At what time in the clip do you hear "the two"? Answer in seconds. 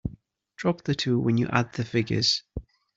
0.83-1.19